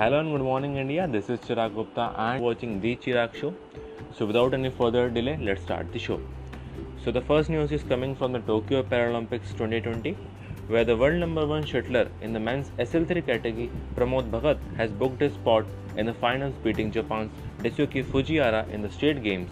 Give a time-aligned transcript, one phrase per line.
[0.00, 1.06] Hello and good morning, India.
[1.06, 3.52] This is Chirag Gupta and watching The Chirag Show.
[4.16, 6.18] So, without any further delay, let's start the show.
[7.04, 10.16] So, the first news is coming from the Tokyo Paralympics 2020,
[10.68, 15.20] where the world number one shuttler in the men's SL3 category, Pramod Bhagat, has booked
[15.20, 15.66] his spot
[15.98, 19.50] in the finals, beating Japan's Daisuke Fujihara in the state games,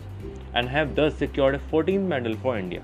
[0.55, 2.83] and have thus secured a 14th medal for India.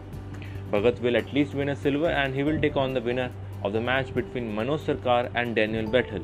[0.71, 3.31] Bhagat will at least win a silver, and he will take on the winner
[3.63, 6.23] of the match between Manoj Sarkar and Daniel Bethel.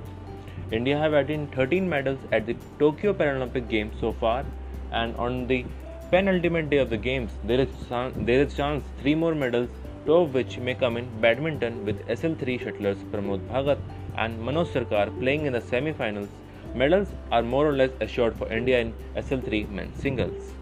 [0.72, 4.44] India have added 13 medals at the Tokyo Paralympic Games so far,
[4.92, 5.64] and on the
[6.12, 7.68] penultimate day of the games, there is
[8.16, 9.68] there is chance three more medals,
[10.06, 13.78] two of which may come in badminton with SL3 shuttlers Pramod Bhagat
[14.16, 16.28] and Manoj Sarkar playing in the semi-finals.
[16.74, 20.52] Medals are more or less assured for India in SL3 men's singles.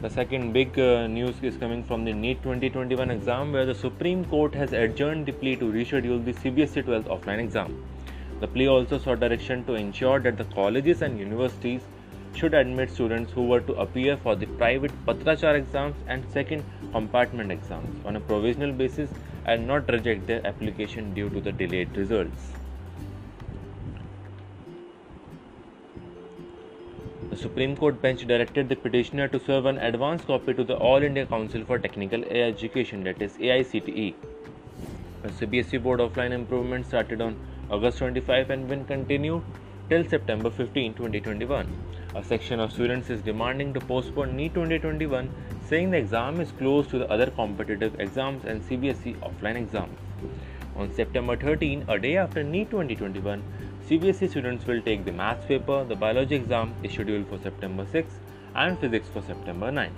[0.00, 4.24] The second big uh, news is coming from the NEET 2021 exam, where the Supreme
[4.24, 7.84] Court has adjourned the plea to reschedule the CBSE 12th offline exam.
[8.38, 11.82] The plea also sought direction to ensure that the colleges and universities
[12.32, 16.62] should admit students who were to appear for the private Patrachar exams and second
[16.92, 19.10] compartment exams on a provisional basis
[19.46, 22.52] and not reject their application due to the delayed results.
[27.40, 31.24] Supreme Court bench directed the petitioner to serve an advance copy to the All India
[31.24, 34.16] Council for Technical Education, that is AICTE.
[35.22, 37.36] The CBSE board offline improvement started on
[37.70, 39.40] August 25 and will continue
[39.88, 41.68] till September 15, 2021.
[42.16, 45.30] A section of students is demanding to postpone NEET 2021,
[45.68, 49.96] saying the exam is close to the other competitive exams and CBSE offline exams.
[50.74, 53.42] On September 13, a day after NEET 2021,
[53.88, 55.82] CBSE students will take the maths paper.
[55.82, 58.12] The biology exam is scheduled for September 6
[58.54, 59.90] and physics for September 9.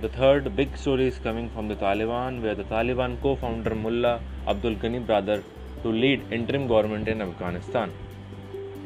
[0.00, 4.20] The third big story is coming from the Taliban, where the Taliban co founder Mullah
[4.48, 5.44] Abdul Ghani Baradar
[5.84, 7.92] to lead interim government in Afghanistan.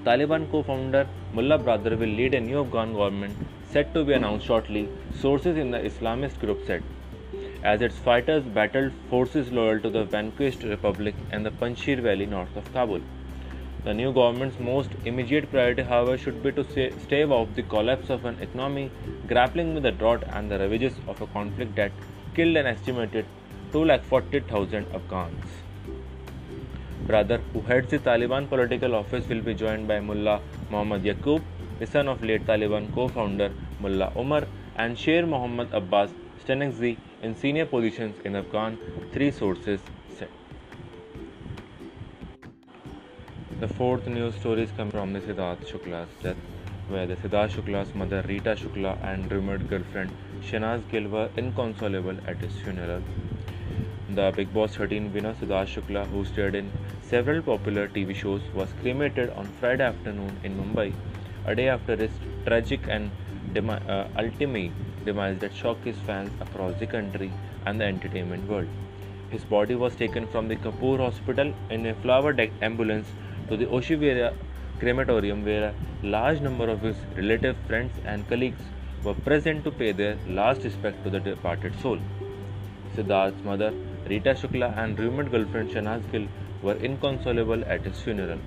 [0.04, 3.34] Taliban co founder Mullah Baradar will lead a new Afghan government
[3.72, 4.90] set to be announced shortly,
[5.22, 6.82] sources in the Islamist group said.
[7.62, 12.56] As its fighters battled forces loyal to the vanquished republic in the Panjshir Valley north
[12.56, 13.00] of Kabul.
[13.82, 16.64] The new government's most immediate priority, however, should be to
[17.00, 18.92] stave off the collapse of an economy
[19.26, 21.90] grappling with the drought and the ravages of a conflict that
[22.34, 23.26] killed an estimated
[23.72, 25.50] 240,000 Afghans.
[27.08, 30.40] Baradar, who heads the Taliban political office, will be joined by Mullah
[30.70, 31.42] Muhammad Yaqub,
[31.80, 34.44] the son of late Taliban co founder Mullah Umar,
[34.76, 36.10] and Sher Mohammad Abbas
[36.48, 38.78] Stanekzai in senior positions in Afghan,
[39.12, 39.82] three sources
[40.18, 40.30] said.
[43.60, 46.38] The fourth news story is coming from the Siddharth Shukla's death,
[46.88, 50.10] where the Siddharth Shukla's mother Rita Shukla and rumored girlfriend
[50.40, 53.02] Shehnaaz Gill were inconsolable at his funeral.
[54.08, 56.72] The Bigg Boss 13 winner Siddharth Shukla, who starred in
[57.02, 60.94] several popular TV shows, was cremated on Friday afternoon in Mumbai,
[61.44, 62.12] a day after his
[62.46, 63.10] tragic and
[63.54, 64.72] demi- uh, ultimate
[65.04, 67.32] demise that shocked his fans across the country
[67.66, 68.68] and the entertainment world.
[69.30, 73.08] His body was taken from the Cooper Hospital in a flower decked ambulance
[73.48, 74.34] to the Oshiwara
[74.78, 78.60] crematorium, where a large number of his relative friends and colleagues
[79.04, 81.98] were present to pay their last respect to the departed soul.
[82.94, 83.72] Siddharth's mother,
[84.06, 86.28] Rita Shukla, and rumored girlfriend Shehnaaz Gill
[86.62, 88.40] were inconsolable at his funeral.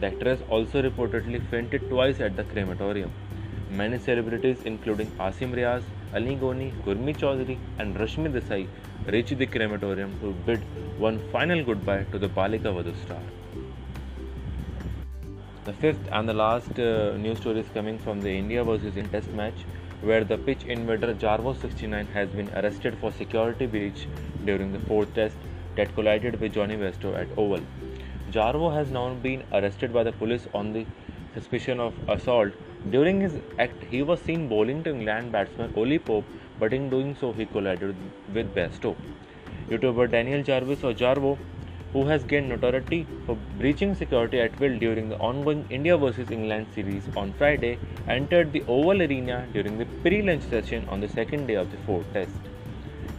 [0.00, 3.12] The actress also reportedly fainted twice at the crematorium.
[3.70, 5.82] Many celebrities, including Asim Riaz,
[6.14, 8.66] Ali Goni, Gurmeet Chaudhary, and Rashmi Desai,
[9.06, 10.62] reached the crematorium to bid
[10.98, 13.20] one final goodbye to the Balika Vadhu star.
[15.66, 19.10] The fifth and the last uh, news story is coming from the India versus Indian
[19.10, 19.66] Test match,
[20.00, 24.08] where the pitch invader Jarvo 69 has been arrested for security breach
[24.46, 25.36] during the fourth test
[25.76, 27.60] that collided with Jonny Bairstow at Oval.
[28.30, 30.86] Jarvo has now been arrested by the police on the
[31.34, 32.52] suspicion of assault.
[32.90, 36.24] During his act, he was seen bowling to England batsman Ollie Pope,
[36.58, 37.94] but in doing so, he collided
[38.32, 38.96] with Bairstow.
[39.68, 41.38] YouTuber Daniel Jarvis or Jarvo
[41.92, 46.66] who has gained notoriety for breaching security at will during the ongoing India vs England
[46.74, 51.46] series on Friday, entered the Oval Arena during the pre lunch session on the second
[51.46, 52.34] day of the fourth test.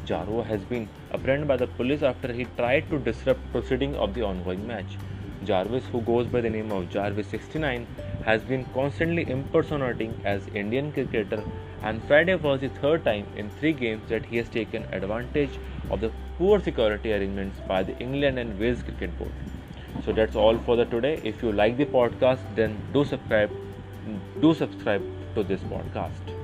[0.06, 4.22] Jarvo has been apprehended by the police after he tried to disrupt proceedings of the
[4.22, 4.98] ongoing match.
[5.44, 7.86] Jarvis, who goes by the name of Jarvis69,
[8.30, 11.44] has been constantly impersonating as Indian cricketer
[11.82, 15.60] and Friday was the third time in three games that he has taken advantage
[15.90, 19.32] of the poor security arrangements by the England and Wales Cricket Board.
[20.06, 21.20] So that's all for the today.
[21.24, 23.56] If you like the podcast, then do subscribe.
[24.42, 26.39] Do subscribe to this podcast.